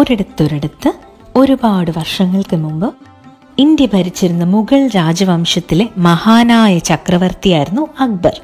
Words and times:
ഒരിടത്തൊരിടത്ത് 0.00 0.92
ഒരുപാട് 1.36 1.90
വർഷങ്ങൾക്ക് 1.96 2.56
മുമ്പ് 2.56 2.94
ഇന്ത്യ 3.58 3.86
ഭരിച്ചിരുന്ന 3.86 4.44
മുഗൾ 4.44 4.88
രാജവംശത്തിലെ 4.88 5.88
മഹാനായ 5.98 6.78
ചക്രവർത്തിയായിരുന്നു 6.78 7.86
അക്ബർ. 8.00 8.40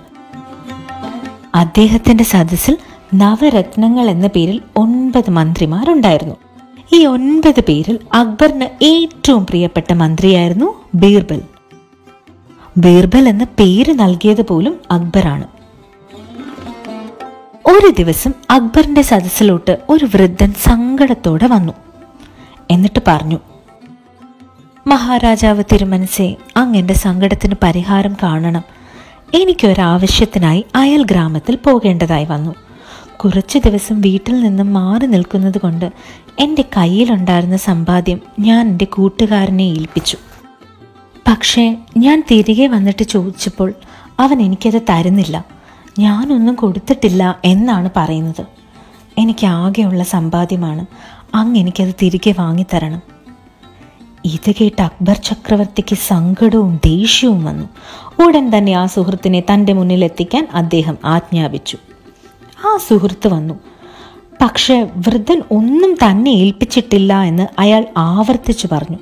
അദ്ദേഹത്തിന്റെ 1.54 2.24
സദസ്സിൽ 2.24 2.79
നവരത്നങ്ങൾ 3.15 4.11
എന്ന 4.11 4.27
പേരിൽ 4.27 4.63
ഒൻപത് 4.77 5.31
മന്ത്രിമാരുണ്ടായിരുന്നു. 5.31 6.35
ഈ 6.92 7.06
ഒൻപത് 7.06 7.61
പേരിൽ 7.61 7.99
അക്ബറിന് 8.15 8.85
ഏറ്റവും 8.85 9.47
പ്രിയപ്പെട്ട 9.47 9.93
മന്ത്രിയായിരുന്നു 9.93 10.75
ബീർബൽ. 10.95 11.43
ബീർബൽ 12.79 13.29
എന്ന 13.29 13.45
പേര് 13.45 13.93
നൽകിയത് 13.93 14.47
പോലും 14.47 14.81
അക്ബറാണ്. 14.91 15.56
ഒരു 17.66 17.92
ദിവസം 17.98 18.33
അക്ബറിന്റെ 18.51 19.02
സദസ്സിലോട്ട് 19.02 19.79
ഒരു 19.88 20.05
വൃദ്ധൻ 20.05 20.52
സങ്കടത്തോടെ 20.52 21.47
വന്നു. 21.47 21.73
എന്നിട്ട് 22.70 23.02
പറഞ്ഞു 23.07 23.41
മഹാരാജാവ് 24.87 25.65
തിരുമനസെ 25.73 26.37
അങ്ങന്റെ 26.57 26.95
സങ്കടത്തിന് 26.95 27.55
പരിഹാരം 27.62 28.16
കാണണം. 28.23 28.62
എനിക്കൊരാവശ്യത്തിനായി 29.34 30.65
അയൽ 30.74 31.05
ഗ്രാമത്തിൽ 31.05 31.57
പോകേണ്ടതായി 31.57 32.24
വന്നു. 32.24 32.55
കുറച്ചു 33.16 33.59
ദിവസം 33.59 34.01
വീട്ടിൽ 34.01 34.41
നിന്നും 34.41 34.73
മാറി 34.73 35.07
നിൽക്കുന്നത് 35.07 35.59
കൊണ്ട് 35.59 35.93
എന്റെ 36.38 36.65
കയ്യിലുണ്ടായിരുന്ന 36.77 37.57
സമ്പാദ്യം 37.57 38.21
ഞാൻ 38.41 38.69
എന്റെ 38.69 38.85
കൂട്ടുകാരനെ 38.85 39.62
ഏൽപ്പിച്ചു. 39.62 40.16
പക്ഷേ 41.29 41.77
ഞാൻ 41.96 42.24
തിരികെ 42.30 42.66
വന്നിട്ട് 42.66 43.02
ചോദിച്ചപ്പോൾ 43.02 43.73
അവൻ 44.21 44.43
എനിക്കത് 44.43 44.83
തരുന്നില്ല. 44.91 45.55
ഞാനൊന്നും 45.99 46.55
കൊടുത്തിട്ടില്ല 46.55 47.39
എന്നാണ് 47.45 47.91
പറയുന്നത്. 47.97 48.45
എനിക്ക് 49.19 49.47
ആകെയുള്ള 49.47 50.05
സമ്പാദ്യമാണ് 50.05 50.87
അങ്ങ് 51.37 51.61
എനിക്കത് 51.61 51.95
തിരികെ 52.03 52.35
വാങ്ങിത്തരണം. 52.38 53.03
ഇത് 54.25 54.55
കേട്ട് 54.61 54.83
അക്ബർ 54.83 55.16
ചക്രവർത്തിക്ക് 55.16 55.97
സങ്കടവും 55.97 56.80
ദേഷ്യവും 56.85 57.45
വന്നു. 57.45 57.69
ഉടൻ 58.27 58.59
തന്നെ 58.59 58.73
ആ 58.73 58.87
സുഹൃത്തിനെ 58.87 59.41
തന്റെ 59.41 59.73
മുന്നിലെത്തിക്കാൻ 59.73 60.49
അദ്ദേഹം 60.55 60.99
ആജ്ഞാപിച്ചു. 61.05 61.79
ആ 62.66 62.79
സുഹൃത്ത് 62.88 63.29
വന്നു. 63.29 63.55
പക്ഷേ 64.42 64.83
വൃദ്ധൻ 64.83 65.42
ഒന്നും 65.50 65.94
തന്നെ 65.94 66.31
ഏൽപ്പിച്ചിട്ടില്ല 66.31 67.22
എന്ന് 67.22 67.47
അയാൾ 67.58 67.84
ആവർത്തിച്ചു 67.97 68.69
പറഞ്ഞു. 68.72 68.98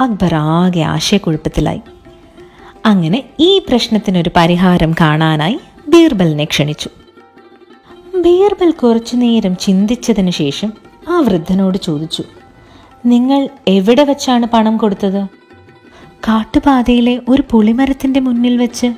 അക്ബർ 0.00 0.34
ആകെ 0.34 0.80
ആശയക്കുഴപ്പത്തിലായി. 0.80 1.80
അങ്ങനെ 2.86 3.24
ഈ 3.40 3.58
പ്രശ്നത്തിനൊരു 3.58 4.30
പരിഹാരം 4.36 4.94
കാണാനായി 5.00 5.58
ബീർബലിനെ 5.94 6.44
ക്ഷണിച്ചു. 6.44 6.90
ബീർബൽ 8.16 8.70
കുറച്ചു 8.70 9.16
നേരം 9.16 9.56
ചിന്തിച്ചതിന് 9.56 10.30
ശേഷം 10.30 10.72
ആ 11.08 11.20
വൃദ്ധനോട് 11.20 11.78
ചോദിച്ചു 11.78 12.24
നിങ്ങൾ 13.06 13.48
എവിടെ 13.68 14.04
വെച്ചാണ് 14.04 14.46
പണം 14.46 14.76
കൊടുത്തത്? 14.76 15.26
കാട്ടുപാതയിലെ 16.28 17.20
ഒരു 17.28 17.42
പുളിമരത്തിന്റെ 17.50 18.20
മുന്നിൽ 18.20 18.56
വെച്ച്? 18.56 18.94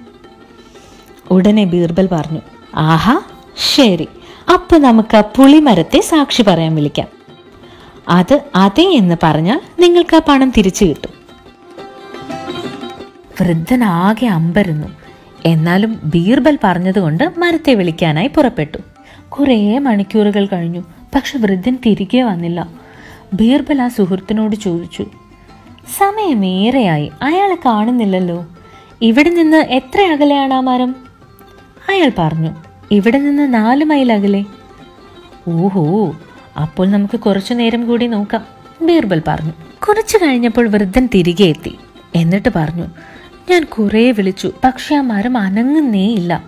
ഉടനെ 1.31 1.65
ബീർബൽ 1.65 2.09
പറഞ്ഞു 2.13 2.41
ആഹാ 2.75 3.21
ശരി. 3.57 4.09
അപ്പൊ 4.55 4.79
നമുക്ക് 4.79 5.17
ആ 5.17 5.21
പുളിമരത്തെ 5.21 6.01
സാക്ഷി 6.01 6.43
പറയാൻ 6.43 6.75
വിളിക്കാം. 6.75 7.09
അത് 8.09 8.41
അതെ 8.55 8.83
എന്ന് 8.83 9.15
പറഞ്ഞാൽ 9.23 9.61
നിങ്ങൾക്ക് 9.79 10.17
ആ 10.17 10.21
പണം 10.29 10.51
തിരിച്ചു 10.51 10.85
കിട്ടും. 10.85 11.11
വൃദ്ധനാകെ 13.41 14.27
അമ്പരുന്നു. 14.27 15.04
എന്നാലും 15.45 16.01
ബീർബൽ 16.05 16.59
പറഞ്ഞതുകൊണ്ട് 16.65 17.33
മരത്തെ 17.39 17.75
വിളിക്കാനായി 17.75 18.29
പുറപ്പെട്ടു. 18.29 18.79
കുറേ 19.29 19.79
മണിക്കൂറുകൾ 19.79 20.47
കഴിഞ്ഞു. 20.47 20.81
പക്ഷെ 21.15 21.39
വൃദ്ധൻ 21.39 21.79
തിരികെ 21.87 22.23
വന്നില്ല. 22.23 22.69
ബീർബൽ 23.35 23.83
ആ 23.83 23.89
സുഹൃത്തിനോട് 23.89 24.57
ചോദിച്ചു 24.57 25.07
സമയമേറെയായി. 25.99 27.13
അയാളെ 27.23 27.57
കാണുന്നില്ലല്ലോ. 27.67 28.47
ഇവിടെ 29.03 29.31
നിന്ന് 29.31 29.57
എത്ര 29.57 30.01
അകലെയാണ് 30.01 30.55
ആ 30.55 30.61
മരം? 30.61 30.97
അയാൾ 31.89 32.13
പറഞ്ഞു 32.19 32.51
ഇവിടെ 32.91 33.19
നിന്ന് 33.19 33.55
നാല് 33.55 33.85
മൈൽ 33.85 34.13
അകലെ. 34.13 34.45
ഓഹോ 35.49 36.17
അപ്പോൾ 36.63 36.91
നമുക്ക് 36.91 37.21
കുറച്ചു 37.21 37.55
നേരം 37.55 37.87
കൂടി 37.87 38.07
നോക്കാം 38.07 38.45
ബീർബൽ 38.83 39.23
പറഞ്ഞു. 39.29 39.53
കുറച്ചു 39.89 40.17
കഴിഞ്ഞപ്പോൾ 40.17 40.69
വൃദ്ധൻ 40.69 41.09
തിരികെ 41.15 41.45
എത്തി. 41.45 41.79
എന്നിട്ട് 42.15 42.49
പറഞ്ഞു 42.57 42.87
ഞാൻ 43.51 43.65
കുറെ 43.65 44.11
വിളിച്ചു 44.11 44.53
പക്ഷെ 44.65 44.95
ആ 44.95 45.01
മരം 45.01 45.39
അനങ്ങുന്നേയില്ല 45.39 46.45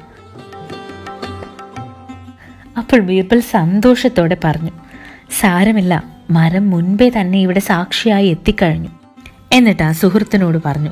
അപ്പോൾ 2.78 3.00
ബീർബൽ 3.00 3.40
സന്തോഷത്തോടെ 3.40 4.36
പറഞ്ഞു 4.44 4.70
സാരമില്ല 5.40 6.04
മരം 6.30 6.70
മുൻപേ 6.70 7.08
തന്നെ 7.08 7.38
ഇവിടെ 7.38 7.60
സാക്ഷിയായി 7.60 8.26
എത്തിക്കഴിഞ്ഞു. 8.26 8.88
എന്നിട്ട് 9.52 9.82
ആ 9.82 9.92
സുഹൃത്തിനോട് 9.92 10.58
പറഞ്ഞു 10.64 10.90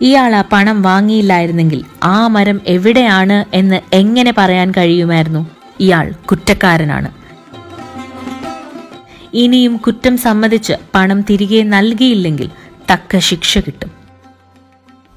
ഇയാൾ 0.00 0.34
ആ 0.34 0.44
പണം 0.52 0.82
വാങ്ങിയില്ലായിരുന്നെങ്കിൽ 0.82 1.84
ആ 2.02 2.26
മരം 2.26 2.60
എവിടെയാണ് 2.66 3.44
എന്ന് 3.54 3.80
എങ്ങനെ 3.92 4.34
പറയാൻ 4.38 4.72
കഴിയുമായിരുന്നു? 4.76 5.50
ഇയാൾ 5.80 6.12
കുറ്റക്കാരനാണ്. 6.30 7.10
ഇനിയും 9.34 9.76
കുറ്റം 9.76 10.18
സമ്മതിച്ച് 10.18 10.72
പണം 10.94 11.22
തിരികെ 11.22 11.62
നൽകിയില്ലെങ്കിൽ 11.62 12.50
തക്ക 12.92 13.18
ശിക്ഷ 13.18 13.58
കിട്ടും. 13.58 14.01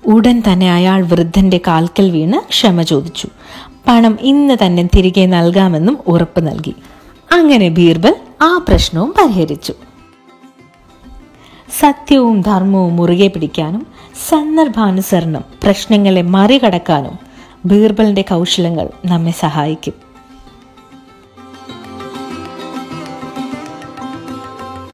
ഉടൻ 0.06 0.44
തന്നെ 0.52 0.74
അയാൾ 0.74 1.06
വൃദ്ധന്റെ 1.06 1.60
കാൽക്കൽ 1.68 2.12
വീണ് 2.12 2.50
ക്ഷമ 2.50 2.82
ചോദിച്ചു. 2.82 3.28
പണം 3.88 4.18
ഇന്ന് 4.22 4.58
തന്നെ 4.66 4.90
തിരികെ 4.96 5.26
നൽകാമെന്നും 5.26 5.98
ഉറപ്പ് 6.08 6.48
നൽകി. 6.48 6.76
അങ്ങനെ 7.32 7.70
ബീർബൽ 7.70 8.16
ആ 8.42 8.66
പ്രശ്നവും 8.68 9.14
പരിഹരിച്ചു. 9.22 9.74
സത്യവും 11.80 12.42
ധർമ്മവും 12.42 12.96
മുറുകെ 12.96 13.28
പിടിക്കാനും 13.28 13.88
സന്ദർഭാനുസരണം 14.30 15.44
പ്രശ്നങ്ങളെ 15.64 16.22
മറികടക്കാനും 16.22 17.20
ബീർബലിന്റെ 17.66 18.22
കൗശലങ്ങൾ 18.22 18.90
നമ്മെ 19.06 19.32
സഹായിക്കും. 19.32 20.05